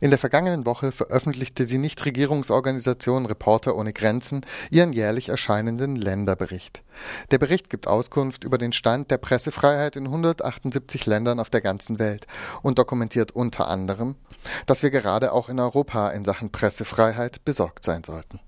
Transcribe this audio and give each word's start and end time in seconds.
In 0.00 0.10
der 0.10 0.18
vergangenen 0.18 0.66
Woche 0.66 0.92
veröffentlichte 0.92 1.64
die 1.64 1.78
Nichtregierungsorganisation 1.78 3.24
Reporter 3.26 3.76
ohne 3.76 3.92
Grenzen 3.92 4.42
ihren 4.70 4.92
jährlich 4.92 5.30
erscheinenden 5.30 5.96
Länderbericht. 5.96 6.82
Der 7.30 7.38
Bericht 7.38 7.70
gibt 7.70 7.88
Auskunft 7.88 8.44
über 8.44 8.58
den 8.58 8.72
Stand 8.72 9.10
der 9.10 9.18
Pressefreiheit 9.18 9.96
in 9.96 10.04
178 10.04 11.06
Ländern 11.06 11.40
auf 11.40 11.48
der 11.48 11.62
ganzen 11.62 11.98
Welt 11.98 12.26
und 12.62 12.78
dokumentiert 12.78 13.32
unter 13.32 13.68
anderem, 13.68 14.16
dass 14.66 14.82
wir 14.82 14.90
gerade 14.90 15.32
auch 15.32 15.48
in 15.48 15.58
Europa 15.58 16.10
in 16.10 16.24
Sachen 16.24 16.50
Pressefreiheit 16.50 17.44
besorgt 17.44 17.84
sein 17.84 18.04
sollten. 18.04 18.40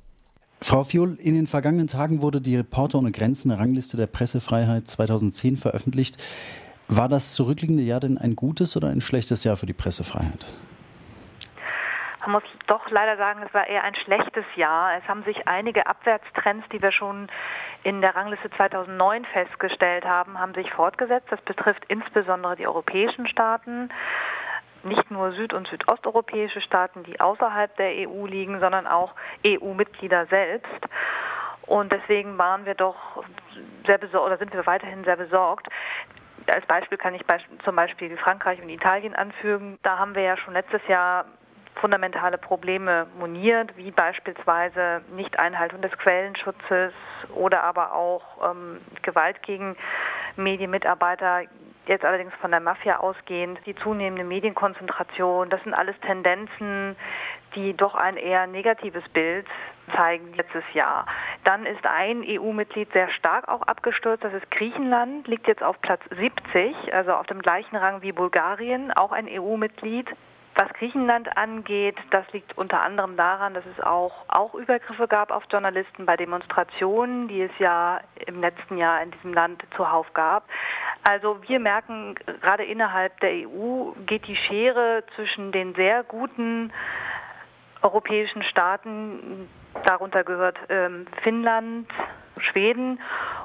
Frau 0.60 0.84
Fiol, 0.84 1.16
in 1.20 1.34
den 1.34 1.46
vergangenen 1.46 1.86
Tagen 1.86 2.20
wurde 2.20 2.40
die 2.40 2.56
Reporter 2.56 2.98
ohne 2.98 3.12
Grenzen 3.12 3.50
Rangliste 3.50 3.96
der 3.96 4.08
Pressefreiheit 4.08 4.88
2010 4.88 5.56
veröffentlicht. 5.56 6.16
War 6.88 7.08
das 7.08 7.32
zurückliegende 7.34 7.84
Jahr 7.84 8.00
denn 8.00 8.18
ein 8.18 8.34
gutes 8.34 8.76
oder 8.76 8.88
ein 8.88 9.00
schlechtes 9.00 9.44
Jahr 9.44 9.56
für 9.56 9.66
die 9.66 9.72
Pressefreiheit? 9.72 10.46
Muss 12.29 12.42
doch 12.66 12.90
leider 12.90 13.16
sagen, 13.16 13.40
es 13.43 13.54
war 13.54 13.66
eher 13.66 13.84
ein 13.84 13.94
schlechtes 13.94 14.44
Jahr. 14.54 14.98
Es 14.98 15.08
haben 15.08 15.22
sich 15.22 15.48
einige 15.48 15.86
Abwärtstrends, 15.86 16.68
die 16.68 16.82
wir 16.82 16.93
schon 16.93 17.29
in 17.84 18.03
der 18.03 18.14
Rangliste 18.14 18.50
2009 18.50 19.25
festgestellt 19.25 20.04
haben, 20.04 20.39
haben 20.39 20.53
sich 20.53 20.70
fortgesetzt. 20.70 21.29
Das 21.30 21.40
betrifft 21.40 21.86
insbesondere 21.89 22.54
die 22.56 22.67
europäischen 22.67 23.26
Staaten 23.29 23.89
nicht 24.82 25.11
nur 25.11 25.32
süd- 25.32 25.54
und 25.54 25.68
südosteuropäische 25.68 26.61
Staaten, 26.61 27.03
die 27.03 27.18
außerhalb 27.18 27.75
der 27.76 28.08
EU 28.08 28.26
liegen, 28.26 28.61
sondern 28.61 28.86
auch 28.86 29.14
EU-Mitglieder 29.46 30.26
selbst. 30.26 30.86
Und 31.62 31.92
deswegen 31.95 32.36
waren 32.36 32.67
wir 32.67 32.75
doch 32.75 33.25
sehr 33.86 33.97
besorgt 33.97 34.27
oder 34.27 34.36
sind 34.36 34.53
wir 34.53 34.67
weiterhin 34.67 35.03
sehr 35.05 35.17
besorgt. 35.17 35.67
Als 36.47 36.67
Beispiel 36.67 36.98
kann 36.98 37.14
ich 37.14 37.22
zum 37.64 37.75
Beispiel 37.75 38.19
Frankreich 38.19 38.61
und 38.61 38.69
Italien 38.69 39.14
anfügen. 39.14 39.78
Da 39.83 39.98
haben 39.98 40.14
wir 40.14 40.22
ja 40.22 40.36
schon 40.36 40.53
letztes 40.53 40.86
Jahr 40.89 41.25
fundamentale 41.81 42.39
Probleme 42.39 43.06
moniert, 43.19 43.77
wie 43.77 43.91
beispielsweise 43.91 45.03
Nichteinhaltung 45.15 45.81
des 45.81 45.93
Quellenschutzes 45.93 46.93
oder 47.35 47.62
aber 47.62 47.95
auch 47.95 48.23
ähm, 48.51 48.81
Gewalt 49.03 49.43
gegen 49.43 49.77
Medienmitarbeiter, 50.37 51.43
jetzt 51.87 52.05
allerdings 52.05 52.33
von 52.41 52.51
der 52.51 52.61
Mafia 52.61 52.98
ausgehend, 52.98 53.59
die 53.67 53.75
zunehmende 53.77 54.25
Medienkonzentration, 54.25 55.51
das 55.51 55.62
sind 55.65 55.75
alles 55.75 55.98
Tendenzen, 56.01 56.97
die 57.55 57.75
doch 57.75 57.95
ein 57.95 58.17
eher 58.17 58.47
negatives 58.47 59.07
Bild 59.09 59.47
zeigen 59.97 60.35
letztes 60.35 60.65
Jahr. 60.75 61.07
Dann 61.45 61.65
ist 61.65 61.85
ein 61.87 62.23
EU-Mitglied 62.27 62.92
sehr 62.92 63.09
stark 63.11 63.48
auch 63.48 63.63
abgestürzt, 63.63 64.23
das 64.23 64.35
ist 64.35 64.51
Griechenland, 64.51 65.27
liegt 65.27 65.47
jetzt 65.47 65.63
auf 65.63 65.81
Platz 65.81 66.03
70, 66.11 66.92
also 66.92 67.13
auf 67.13 67.27
dem 67.27 67.41
gleichen 67.41 67.77
Rang 67.77 68.03
wie 68.03 68.13
Bulgarien, 68.13 68.92
auch 68.92 69.13
ein 69.13 69.27
EU-Mitglied. 69.29 70.09
Was 70.61 70.73
Griechenland 70.73 71.37
angeht, 71.37 71.95
das 72.11 72.25
liegt 72.33 72.59
unter 72.59 72.81
anderem 72.81 73.17
daran, 73.17 73.55
dass 73.55 73.64
es 73.64 73.81
auch, 73.81 74.25
auch 74.27 74.55
Übergriffe 74.55 75.06
gab 75.06 75.31
auf 75.31 75.45
Journalisten 75.48 76.05
bei 76.05 76.17
Demonstrationen, 76.17 77.28
die 77.28 77.42
es 77.42 77.53
ja 77.61 78.01
im 78.27 78.41
letzten 78.41 78.77
Jahr 78.77 79.01
in 79.01 79.12
diesem 79.12 79.33
Land 79.33 79.62
zuhauf 79.77 80.12
gab. 80.14 80.48
Also 81.09 81.39
wir 81.47 81.61
merken, 81.61 82.17
gerade 82.41 82.64
innerhalb 82.64 83.20
der 83.20 83.31
EU 83.47 83.92
geht 84.05 84.27
die 84.27 84.34
Schere 84.34 85.05
zwischen 85.14 85.53
den 85.53 85.77
sehr 85.77 86.03
guten 86.03 86.73
europäischen 87.83 88.42
Staaten, 88.42 89.48
darunter 89.84 90.25
gehört 90.25 90.59
ähm, 90.70 91.06
Finnland, 91.23 91.89
Schweden 92.41 93.00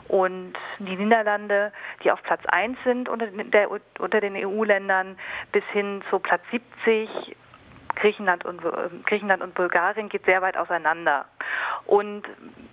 und 0.08 0.54
die 0.80 0.96
Niederlande, 0.96 1.72
die 2.04 2.12
auf 2.12 2.22
Platz 2.24 2.42
1 2.48 2.78
sind 2.84 3.10
unter, 3.10 3.28
der, 3.28 3.70
unter 4.00 4.22
den 4.22 4.36
EU-Ländern, 4.36 5.18
bis 5.52 5.64
hin 5.72 6.04
zu 6.10 6.20
Platz 6.20 6.42
70. 6.52 7.36
Griechenland 7.96 8.44
und, 8.44 8.62
Griechenland 9.06 9.44
und 9.44 9.54
Bulgarien 9.54 10.10
geht 10.10 10.26
sehr 10.26 10.42
weit 10.42 10.58
auseinander. 10.58 11.26
Und 11.86 12.24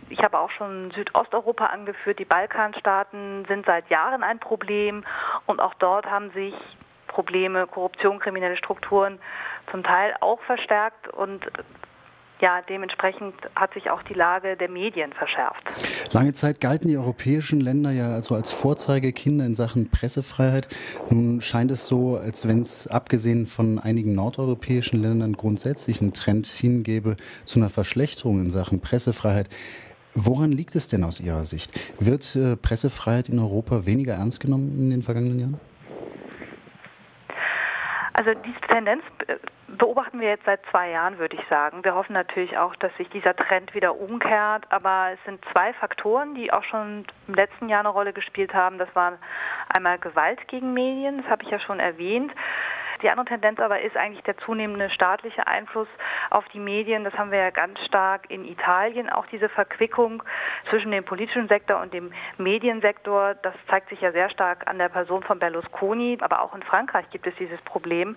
ich 0.08 0.18
habe 0.20 0.38
auch 0.38 0.50
schon 0.50 0.90
Südosteuropa 0.92 1.66
angeführt. 1.66 2.18
Die 2.18 2.24
Balkanstaaten 2.24 3.44
sind 3.46 3.66
seit 3.66 3.88
Jahren 3.90 4.22
ein 4.22 4.38
Problem 4.38 5.04
und 5.46 5.60
auch 5.60 5.74
dort 5.74 6.06
haben 6.06 6.30
sich 6.30 6.54
Probleme, 7.06 7.66
Korruption, 7.66 8.18
kriminelle 8.18 8.56
Strukturen 8.56 9.18
zum 9.70 9.82
Teil 9.82 10.14
auch 10.20 10.40
verstärkt 10.42 11.08
und 11.08 11.44
ja, 12.40 12.62
dementsprechend 12.68 13.34
hat 13.54 13.74
sich 13.74 13.90
auch 13.90 14.02
die 14.02 14.14
Lage 14.14 14.56
der 14.56 14.68
Medien 14.68 15.12
verschärft. 15.12 15.62
Lange 16.12 16.32
Zeit 16.32 16.60
galten 16.60 16.88
die 16.88 16.96
europäischen 16.96 17.60
Länder 17.60 17.90
ja 17.90 18.12
also 18.12 18.34
als 18.34 18.50
Vorzeigekinder 18.50 19.44
in 19.44 19.54
Sachen 19.54 19.90
Pressefreiheit. 19.90 20.68
Nun 21.10 21.40
scheint 21.40 21.70
es 21.70 21.86
so, 21.86 22.16
als 22.16 22.46
wenn 22.48 22.60
es 22.60 22.86
abgesehen 22.86 23.46
von 23.46 23.78
einigen 23.78 24.14
nordeuropäischen 24.14 25.00
Ländern 25.02 25.34
grundsätzlich 25.34 26.00
einen 26.00 26.12
Trend 26.12 26.46
hingebe 26.46 27.16
zu 27.44 27.58
einer 27.58 27.70
Verschlechterung 27.70 28.40
in 28.40 28.50
Sachen 28.50 28.80
Pressefreiheit. 28.80 29.48
Woran 30.14 30.50
liegt 30.50 30.74
es 30.74 30.88
denn 30.88 31.04
aus 31.04 31.20
Ihrer 31.20 31.44
Sicht? 31.44 31.70
Wird 32.00 32.34
äh, 32.34 32.56
Pressefreiheit 32.56 33.28
in 33.28 33.38
Europa 33.38 33.86
weniger 33.86 34.14
ernst 34.14 34.40
genommen 34.40 34.76
in 34.76 34.90
den 34.90 35.02
vergangenen 35.02 35.38
Jahren? 35.38 35.69
Also 38.20 38.34
diese 38.34 38.60
Tendenz 38.68 39.02
äh, 39.28 39.36
beobachten 39.66 40.20
wir 40.20 40.28
jetzt 40.28 40.44
seit 40.44 40.60
zwei 40.70 40.90
Jahren, 40.90 41.18
würde 41.18 41.36
ich 41.36 41.48
sagen. 41.48 41.82
Wir 41.84 41.94
hoffen 41.94 42.12
natürlich 42.12 42.58
auch, 42.58 42.76
dass 42.76 42.94
sich 42.98 43.08
dieser 43.08 43.34
Trend 43.34 43.74
wieder 43.74 43.98
umkehrt, 43.98 44.66
aber 44.68 45.12
es 45.14 45.24
sind 45.24 45.42
zwei 45.52 45.72
Faktoren, 45.72 46.34
die 46.34 46.52
auch 46.52 46.64
schon 46.64 47.06
im 47.28 47.34
letzten 47.34 47.70
Jahr 47.70 47.80
eine 47.80 47.88
Rolle 47.88 48.12
gespielt 48.12 48.52
haben. 48.52 48.76
Das 48.76 48.94
waren 48.94 49.16
einmal 49.74 49.98
Gewalt 49.98 50.46
gegen 50.48 50.74
Medien, 50.74 51.22
das 51.22 51.30
habe 51.30 51.44
ich 51.44 51.48
ja 51.48 51.58
schon 51.60 51.80
erwähnt. 51.80 52.30
Die 53.02 53.08
andere 53.08 53.26
Tendenz 53.26 53.58
aber 53.60 53.80
ist 53.80 53.96
eigentlich 53.96 54.22
der 54.24 54.36
zunehmende 54.38 54.90
staatliche 54.90 55.46
Einfluss 55.46 55.88
auf 56.30 56.46
die 56.48 56.58
Medien. 56.58 57.04
Das 57.04 57.14
haben 57.14 57.30
wir 57.30 57.38
ja 57.38 57.50
ganz 57.50 57.78
stark 57.86 58.30
in 58.30 58.44
Italien. 58.44 59.08
Auch 59.08 59.26
diese 59.26 59.48
Verquickung 59.48 60.22
zwischen 60.68 60.90
dem 60.90 61.04
politischen 61.04 61.48
Sektor 61.48 61.80
und 61.80 61.94
dem 61.94 62.12
Mediensektor, 62.38 63.34
das 63.34 63.54
zeigt 63.68 63.88
sich 63.88 64.00
ja 64.00 64.12
sehr 64.12 64.30
stark 64.30 64.68
an 64.68 64.78
der 64.78 64.88
Person 64.88 65.22
von 65.22 65.38
Berlusconi. 65.38 66.18
Aber 66.20 66.42
auch 66.42 66.54
in 66.54 66.62
Frankreich 66.62 67.08
gibt 67.10 67.26
es 67.26 67.34
dieses 67.36 67.60
Problem. 67.62 68.16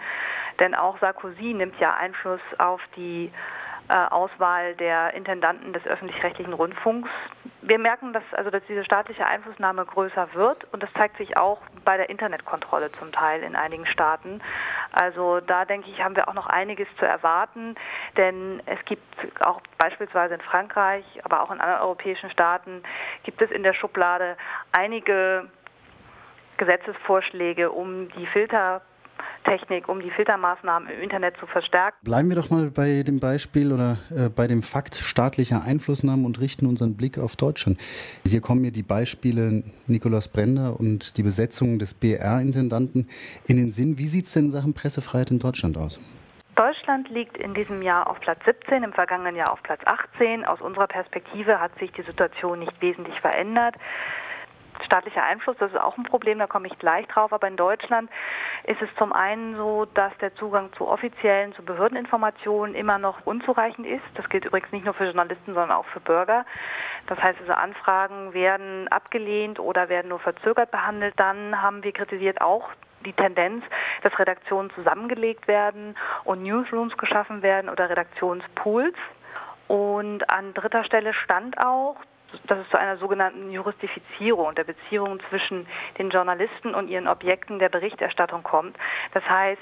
Denn 0.60 0.76
auch 0.76 1.00
Sarkozy 1.00 1.54
nimmt 1.54 1.80
ja 1.80 1.96
Einfluss 1.96 2.42
auf 2.58 2.82
die 2.96 3.32
äh, 3.90 3.94
Auswahl 3.94 4.76
der 4.76 5.14
Intendanten 5.14 5.74
des 5.74 5.86
öffentlich-rechtlichen 5.86 6.54
Rundfunks. 6.54 7.10
Wir 7.66 7.80
merken, 7.80 8.12
dass 8.12 8.24
also 8.34 8.50
dass 8.50 8.62
diese 8.68 8.84
staatliche 8.84 9.26
Einflussnahme 9.26 9.86
größer 9.86 10.34
wird 10.34 10.66
und 10.74 10.84
das 10.84 10.92
zeigt 10.94 11.18
sich 11.18 11.38
auch 11.38 11.60
bei 11.86 11.96
der 11.96 12.10
Internetkontrolle 12.10 12.92
zum 12.94 13.12
Teil 13.14 13.42
in 13.42 13.56
einigen 13.56 13.86
Staaten. 13.86 14.42
Also 14.92 15.40
da 15.40 15.64
denke 15.64 15.90
ich, 15.90 16.04
haben 16.04 16.16
wir 16.16 16.28
auch 16.28 16.34
noch 16.34 16.48
einiges 16.48 16.88
zu 17.00 17.06
erwarten, 17.06 17.76
denn 18.18 18.62
es 18.66 18.84
gibt 18.86 19.04
auch 19.40 19.62
beispielsweise 19.78 20.36
in 20.36 20.42
Frankreich, 20.42 21.06
aber 21.24 21.42
auch 21.42 21.52
in 21.52 21.62
anderen 21.62 21.82
europäischen 21.82 22.30
Staaten 22.32 22.84
gibt 23.24 23.42
es 23.42 23.50
in 23.50 23.64
der 23.64 23.74
Schublade 23.74 24.36
einige 24.74 25.50
Gesetzesvorschläge, 26.58 27.72
um 27.72 28.10
die 28.10 28.28
Filter 28.28 28.82
Technik, 29.44 29.88
um 29.90 30.00
die 30.00 30.10
Filtermaßnahmen 30.12 30.90
im 30.90 31.02
Internet 31.02 31.38
zu 31.38 31.46
verstärken. 31.46 31.98
Bleiben 32.04 32.30
wir 32.30 32.36
doch 32.36 32.50
mal 32.50 32.70
bei 32.72 33.04
dem 33.04 33.20
Beispiel 33.20 33.72
oder 33.72 33.98
äh, 34.16 34.30
bei 34.30 34.48
dem 34.48 34.64
Fakt 34.64 34.96
staatlicher 34.96 35.64
Einflussnahme 35.64 36.26
und 36.26 36.40
richten 36.40 36.66
unseren 36.66 36.96
Blick 36.96 37.18
auf 37.18 37.36
Deutschland. 37.36 37.80
Hier 38.26 38.42
kommen 38.42 38.62
mir 38.62 38.72
die 38.72 38.84
Beispiele 38.84 39.64
Nikolaus 39.88 40.28
Brender 40.28 40.80
und 40.80 41.18
die 41.18 41.24
Besetzung 41.24 41.80
des 41.80 41.94
BR-Intendanten 41.94 43.08
in 43.48 43.58
den 43.58 43.72
Sinn. 43.72 43.98
Wie 43.98 44.08
sieht 44.08 44.26
es 44.26 44.34
denn 44.34 44.46
in 44.46 44.52
Sachen 44.52 44.74
Pressefreiheit 44.74 45.32
in 45.32 45.40
Deutschland 45.40 45.78
aus? 45.78 46.00
Deutschland 46.56 47.10
liegt 47.10 47.38
in 47.38 47.56
diesem 47.56 47.82
Jahr 47.82 48.08
auf 48.08 48.20
Platz 48.20 48.40
17, 48.46 48.84
im 48.84 48.94
vergangenen 48.94 49.36
Jahr 49.36 49.52
auf 49.52 49.64
Platz 49.64 49.82
18. 49.86 50.46
Aus 50.46 50.62
unserer 50.62 50.88
Perspektive 50.88 51.60
hat 51.60 51.72
sich 51.80 51.92
die 51.94 52.04
Situation 52.04 52.60
nicht 52.60 52.80
wesentlich 52.80 53.20
verändert 53.22 53.76
staatlicher 54.86 55.24
Einfluss, 55.24 55.58
das 55.60 55.72
ist 55.72 55.80
auch 55.80 55.98
ein 55.98 56.04
Problem, 56.04 56.40
da 56.40 56.48
komme 56.48 56.68
ich 56.68 56.78
gleich 56.80 57.08
drauf. 57.08 57.34
Aber 57.34 57.48
in 57.48 57.58
Deutschland 57.58 58.10
ist 58.66 58.82
es 58.82 58.90
zum 58.98 59.14
einen 59.14 59.56
so, 59.56 59.86
dass 59.86 60.16
der 60.20 60.36
Zugang 60.36 60.72
zu 60.74 60.88
offiziellen, 60.88 61.54
zu 61.54 61.64
Behördeninformationen 61.64 62.76
immer 62.76 62.98
noch 62.98 63.26
unzureichend 63.26 63.88
ist. 63.88 64.04
Das 64.16 64.28
gilt 64.30 64.46
übrigens 64.46 64.72
nicht 64.72 64.86
nur 64.86 64.94
für 64.94 65.06
Journalisten, 65.06 65.54
sondern 65.54 65.72
auch 65.72 65.86
für 65.88 66.00
Bürger. 66.00 66.46
Das 67.08 67.22
heißt, 67.22 67.40
also 67.42 67.54
Anfragen 67.54 68.34
werden 68.34 68.88
abgelehnt 68.90 69.60
oder 69.60 69.90
werden 69.90 70.10
nur 70.10 70.20
verzögert 70.20 70.72
behandelt. 70.72 71.14
Dann 71.18 71.62
haben 71.62 71.84
wir 71.84 71.92
kritisiert 71.92 72.42
auch 72.42 72.70
die 73.06 73.14
Tendenz, 73.14 73.64
dass 74.02 74.18
Redaktionen 74.18 74.72
zusammengelegt 74.72 75.48
werden 75.48 75.96
und 76.24 76.44
Newsrooms 76.44 76.98
geschaffen 76.98 77.42
werden 77.42 77.70
oder 77.70 77.90
Redaktionspools. 77.90 78.96
Und 79.68 80.30
an 80.30 80.54
dritter 80.54 80.84
Stelle 80.84 81.14
stand 81.14 81.58
auch, 81.58 81.96
dass 82.48 82.60
es 82.60 82.70
zu 82.70 82.78
einer 82.78 82.98
sogenannten 82.98 83.52
Juristifizierung 83.52 84.56
der 84.56 84.64
Beziehungen 84.64 85.20
zwischen 85.30 85.68
den 85.98 86.10
Journalisten 86.10 86.74
und 86.74 86.90
ihren 86.90 87.08
Objekten 87.08 87.60
der 87.60 87.70
Berichterstattung 87.70 88.44
kommt. 88.44 88.78
Das 89.14 89.24
heißt, 89.28 89.62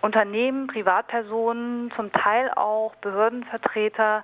Unternehmen, 0.00 0.66
Privatpersonen, 0.66 1.90
zum 1.96 2.12
Teil 2.12 2.50
auch 2.56 2.94
Behördenvertreter 2.96 4.22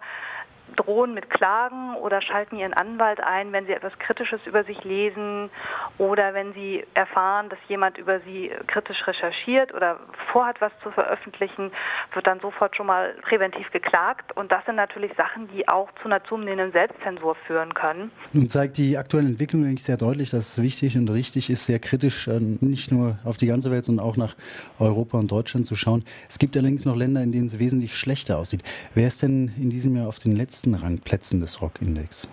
drohen 0.77 1.15
mit 1.15 1.31
Klagen 1.31 1.97
oder 1.97 2.23
schalten 2.23 2.57
ihren 2.57 2.75
Anwalt 2.75 3.21
ein, 3.21 3.53
wenn 3.53 3.67
sie 3.67 3.73
etwas 3.73 3.93
Kritisches 3.99 4.41
über 4.47 4.65
sich 4.65 4.83
lesen 4.85 5.51
oder 5.99 6.35
wenn 6.35 6.53
sie 6.55 6.85
erfahren, 6.95 7.49
dass 7.49 7.59
jemand 7.69 7.99
über 7.99 8.21
sie 8.21 8.51
kritisch 8.67 9.07
recherchiert 9.07 9.73
oder 9.75 9.99
vorhat, 10.33 10.61
was 10.61 10.73
zu 10.83 10.91
veröffentlichen, 10.91 11.71
wird 12.13 12.27
dann 12.27 12.41
sofort 12.41 12.77
schon 12.77 12.87
mal 12.87 13.15
präventiv 13.23 13.71
geklagt. 13.71 14.37
Und 14.37 14.53
das 14.53 14.65
sind 14.67 14.77
natürlich 14.77 15.13
Sachen, 15.17 15.49
die 15.49 15.67
auch 15.69 15.89
zu 16.03 16.07
einer 16.07 16.23
zunehmenden 16.25 16.73
Selbstzensur 16.73 17.35
führen 17.47 17.75
können. 17.75 18.11
Nun 18.33 18.49
zeigt 18.49 18.79
die 18.79 18.97
aktuelle 18.97 19.29
Entwicklung 19.29 19.65
eigentlich 19.65 19.85
sehr 19.85 19.97
deutlich, 19.97 20.31
dass 20.31 20.59
es 20.59 20.63
wichtig 20.63 20.97
und 20.97 21.09
richtig 21.11 21.51
ist, 21.51 21.67
sehr 21.67 21.79
kritisch 21.79 22.29
äh, 22.29 22.39
nicht 22.41 22.93
nur 22.93 23.19
auf 23.25 23.37
die 23.37 23.47
ganze 23.47 23.71
Welt, 23.71 23.85
sondern 23.85 24.05
auch 24.05 24.17
nach 24.17 24.35
Europa 24.79 25.19
und 25.19 25.31
Deutschland 25.31 25.67
zu 25.67 25.75
schauen. 25.75 26.05
Es 26.29 26.39
gibt 26.39 26.57
allerdings 26.57 26.85
noch 26.85 26.97
Länder, 26.97 27.23
in 27.23 27.33
denen 27.33 27.47
es 27.47 27.59
wesentlich 27.59 27.95
schlechter 27.95 28.39
aussieht. 28.39 28.63
Wer 28.95 29.07
ist 29.07 29.23
denn 29.23 29.53
in 29.57 29.71
diesem 29.71 29.97
Jahr 29.97 30.09
auf 30.09 30.19
den 30.19 30.37
letzten 30.37 30.60
Rangplätzen 30.67 31.41
des 31.41 31.63
Rockindex? 31.63 32.29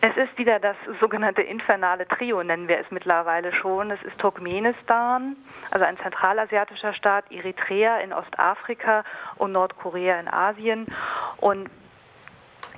Es 0.00 0.16
ist 0.16 0.38
wieder 0.38 0.60
das 0.60 0.76
sogenannte 1.00 1.42
infernale 1.42 2.06
Trio, 2.06 2.42
nennen 2.42 2.68
wir 2.68 2.78
es 2.78 2.88
mittlerweile 2.90 3.52
schon. 3.52 3.90
Es 3.90 4.00
ist 4.02 4.16
Turkmenistan, 4.18 5.36
also 5.72 5.84
ein 5.84 5.98
zentralasiatischer 5.98 6.94
Staat, 6.94 7.24
Eritrea 7.32 7.98
in 7.98 8.12
Ostafrika 8.12 9.02
und 9.36 9.52
Nordkorea 9.52 10.20
in 10.20 10.28
Asien. 10.28 10.86
Und 11.38 11.68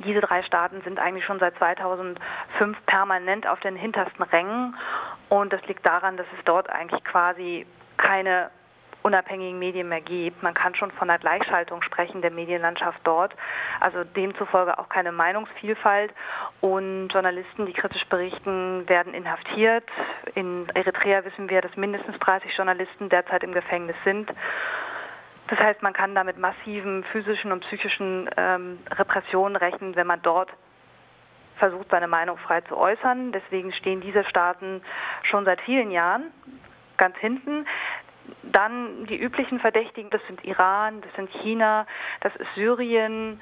diese 0.05 0.21
drei 0.21 0.43
Staaten 0.43 0.81
sind 0.83 0.99
eigentlich 0.99 1.27
schon 1.27 1.39
seit 1.39 1.57
2005 1.59 2.79
permanent 2.87 3.47
auf 3.47 3.61
den 3.61 3.77
hintersten 3.77 4.23
Rängen. 4.25 4.75
Und 5.29 5.53
das 5.53 5.63
liegt 5.67 5.87
daran, 5.87 6.17
dass 6.17 6.27
es 6.39 6.45
dort 6.47 6.71
eigentlich 6.71 7.05
quasi 7.05 7.67
keine 7.99 8.51
unabhängigen 9.11 9.59
Medien 9.59 9.89
mehr 9.89 10.01
gibt. 10.01 10.41
Man 10.41 10.55
kann 10.55 10.77
schon 10.77 10.93
von 10.93 11.11
einer 11.11 11.19
Gleichschaltung 11.19 11.83
sprechen 11.83 12.23
der 12.23 12.31
Medienlandschaft 12.31 13.01
dort. 13.03 13.35
Also 13.81 14.05
demzufolge 14.05 14.79
auch 14.79 14.89
keine 14.89 15.11
Meinungsvielfalt. 15.11 16.13
Und 16.61 17.09
Journalisten, 17.09 17.67
die 17.67 17.73
kritisch 17.73 18.05
berichten, 18.07 18.89
werden 18.89 19.13
inhaftiert. 19.13 19.85
In 20.37 20.69
Eritrea 20.75 21.25
wissen 21.25 21.51
wir, 21.51 21.61
dass 21.61 21.77
mindestens 21.77 22.17
30 22.21 22.57
Journalisten 22.57 23.09
derzeit 23.09 23.43
im 23.43 23.53
Gefängnis 23.53 23.97
sind. 24.05 24.31
Das 25.49 25.59
heißt, 25.59 25.83
man 25.83 25.93
kann 25.93 26.15
da 26.15 26.23
mit 26.23 26.39
massiven 26.39 27.03
physischen 27.11 27.51
und 27.51 27.65
psychischen 27.65 28.31
ähm, 28.37 28.79
Repressionen 28.93 29.57
rechnen, 29.57 29.97
wenn 29.97 30.07
man 30.07 30.23
dort 30.23 30.51
versucht, 31.57 31.89
seine 31.91 32.07
Meinung 32.07 32.39
frei 32.39 32.61
zu 32.61 32.77
äußern. 32.77 33.33
Deswegen 33.33 33.73
stehen 33.73 34.01
diese 34.01 34.25
Staaten 34.25 34.83
schon 35.25 35.45
seit 35.45 35.61
vielen 35.63 35.91
Jahren 35.91 36.31
ganz 37.01 37.17
hinten. 37.17 37.67
Dann 38.43 39.07
die 39.07 39.17
üblichen 39.17 39.61
Verdächtigen, 39.61 40.11
das 40.11 40.21
sind 40.27 40.45
Iran, 40.45 41.01
das 41.03 41.13
sind 41.15 41.31
China, 41.43 41.87
das 42.21 42.35
ist 42.37 42.49
Syrien, 42.55 43.41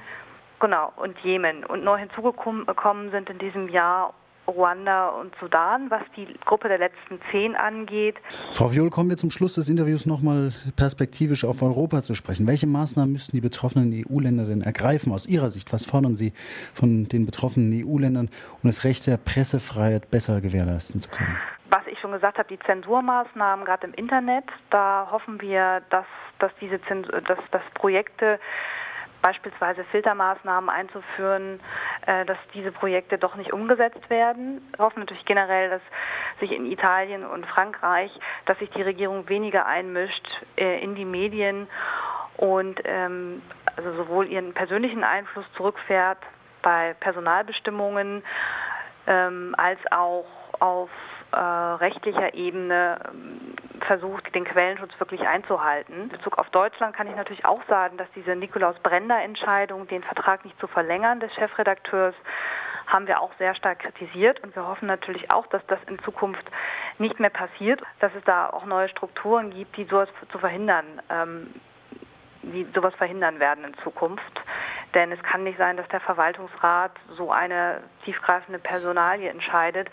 genau, 0.59 0.91
und 0.97 1.17
Jemen. 1.19 1.65
Und 1.65 1.83
neu 1.83 1.97
hinzugekommen 1.97 3.11
sind 3.11 3.29
in 3.29 3.39
diesem 3.39 3.69
Jahr 3.69 4.13
Ruanda 4.49 5.09
und 5.09 5.33
Sudan, 5.39 5.89
was 5.89 6.01
die 6.15 6.27
Gruppe 6.45 6.67
der 6.67 6.77
letzten 6.77 7.19
zehn 7.31 7.55
angeht. 7.55 8.15
Frau 8.51 8.71
Viol, 8.71 8.89
kommen 8.89 9.09
wir 9.09 9.17
zum 9.17 9.31
Schluss 9.31 9.55
des 9.55 9.69
Interviews 9.69 10.05
nochmal 10.05 10.51
perspektivisch 10.75 11.45
auf 11.45 11.61
Europa 11.61 12.01
zu 12.01 12.15
sprechen. 12.15 12.47
Welche 12.47 12.67
Maßnahmen 12.67 13.11
müssten 13.11 13.35
die 13.35 13.41
betroffenen 13.41 13.93
EU-Länder 13.93 14.45
denn 14.45 14.61
ergreifen 14.61 15.13
aus 15.13 15.25
Ihrer 15.25 15.49
Sicht? 15.49 15.71
Was 15.73 15.85
fordern 15.85 16.15
Sie 16.15 16.33
von 16.73 17.05
den 17.05 17.25
betroffenen 17.25 17.85
EU-Ländern, 17.85 18.29
um 18.61 18.69
das 18.69 18.83
Recht 18.83 19.07
der 19.07 19.17
Pressefreiheit 19.17 20.09
besser 20.11 20.41
gewährleisten 20.41 21.01
zu 21.01 21.09
können? 21.09 21.37
was 21.71 21.85
ich 21.85 21.99
schon 21.99 22.11
gesagt 22.11 22.37
habe, 22.37 22.49
die 22.49 22.59
Zensurmaßnahmen 22.65 23.65
gerade 23.65 23.87
im 23.87 23.93
Internet, 23.93 24.45
da 24.69 25.07
hoffen 25.11 25.39
wir, 25.41 25.81
dass, 25.89 26.05
dass 26.39 26.51
diese 26.59 26.81
Zensur, 26.83 27.21
dass, 27.21 27.37
dass 27.51 27.61
Projekte 27.75 28.39
beispielsweise 29.21 29.83
Filtermaßnahmen 29.85 30.69
einzuführen, 30.69 31.59
äh, 32.05 32.25
dass 32.25 32.37
diese 32.53 32.71
Projekte 32.71 33.17
doch 33.17 33.35
nicht 33.35 33.53
umgesetzt 33.53 34.09
werden. 34.09 34.61
Wir 34.75 34.85
hoffen 34.85 34.99
natürlich 34.99 35.25
generell, 35.25 35.69
dass 35.69 35.81
sich 36.39 36.51
in 36.51 36.65
Italien 36.65 37.25
und 37.25 37.45
Frankreich, 37.47 38.11
dass 38.45 38.57
sich 38.59 38.69
die 38.71 38.81
Regierung 38.81 39.27
weniger 39.29 39.65
einmischt 39.65 40.27
äh, 40.57 40.81
in 40.83 40.95
die 40.95 41.05
Medien 41.05 41.67
und 42.37 42.79
ähm, 42.85 43.41
also 43.75 43.93
sowohl 43.95 44.27
ihren 44.27 44.53
persönlichen 44.53 45.03
Einfluss 45.03 45.45
zurückfährt 45.57 46.19
bei 46.61 46.95
Personalbestimmungen 46.99 48.23
ähm, 49.07 49.55
als 49.57 49.79
auch 49.91 50.25
auf 50.59 50.89
äh, 51.31 51.37
rechtlicher 51.37 52.33
Ebene 52.33 52.99
ähm, 53.09 53.55
versucht, 53.81 54.33
den 54.35 54.45
Quellenschutz 54.45 54.91
wirklich 54.99 55.21
einzuhalten. 55.21 56.03
In 56.03 56.09
Bezug 56.09 56.37
auf 56.37 56.49
Deutschland 56.49 56.95
kann 56.95 57.07
ich 57.07 57.15
natürlich 57.15 57.45
auch 57.45 57.61
sagen, 57.67 57.97
dass 57.97 58.07
diese 58.15 58.35
Nikolaus-Brender-Entscheidung, 58.35 59.87
den 59.87 60.03
Vertrag 60.03 60.43
nicht 60.45 60.59
zu 60.59 60.67
verlängern 60.67 61.19
des 61.19 61.33
Chefredakteurs, 61.33 62.15
haben 62.87 63.07
wir 63.07 63.21
auch 63.21 63.31
sehr 63.37 63.53
stark 63.55 63.79
kritisiert 63.79 64.41
und 64.43 64.55
wir 64.55 64.65
hoffen 64.65 64.87
natürlich 64.87 65.31
auch, 65.31 65.45
dass 65.47 65.65
das 65.67 65.79
in 65.87 65.99
Zukunft 65.99 66.43
nicht 66.97 67.19
mehr 67.19 67.29
passiert, 67.29 67.81
dass 67.99 68.11
es 68.15 68.23
da 68.23 68.49
auch 68.49 68.65
neue 68.65 68.89
Strukturen 68.89 69.51
gibt, 69.51 69.77
die 69.77 69.85
sowas 69.85 70.09
zu 70.31 70.39
verhindern, 70.39 70.85
ähm, 71.09 71.53
die 72.41 72.67
sowas 72.73 72.95
verhindern 72.95 73.39
werden 73.39 73.63
in 73.63 73.77
Zukunft. 73.83 74.41
Denn 74.95 75.11
es 75.11 75.21
kann 75.21 75.43
nicht 75.43 75.59
sein, 75.59 75.77
dass 75.77 75.87
der 75.89 75.99
Verwaltungsrat 75.99 76.91
so 77.15 77.31
eine 77.31 77.83
tiefgreifende 78.05 78.57
Personalie 78.57 79.29
entscheidet, 79.29 79.87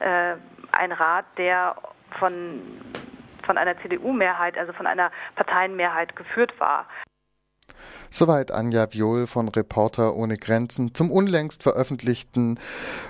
äh, 0.00 0.34
ein 0.72 0.92
Rat, 0.92 1.24
der 1.38 1.76
von, 2.18 2.60
von 3.44 3.58
einer 3.58 3.80
CDU-Mehrheit, 3.80 4.58
also 4.58 4.72
von 4.72 4.86
einer 4.86 5.10
Parteienmehrheit 5.34 6.16
geführt 6.16 6.52
war. 6.58 6.86
Soweit 8.10 8.52
Anja 8.52 8.92
Viol 8.92 9.26
von 9.26 9.48
Reporter 9.48 10.14
ohne 10.14 10.36
Grenzen 10.36 10.94
zum 10.94 11.10
unlängst 11.10 11.62
veröffentlichten 11.62 12.58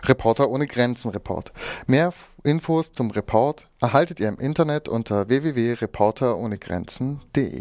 Reporter 0.05 0.49
ohne 0.49 0.69
Grenzen 0.69 1.11
Report. 1.11 1.53
Mehr 1.87 2.13
Infos 2.45 2.93
zum 2.93 3.11
Report 3.11 3.67
erhaltet 3.81 4.21
ihr 4.21 4.29
im 4.29 4.39
Internet 4.39 4.89
unter 4.89 5.29
www.reporterohnegrenzen.de. 5.29 7.51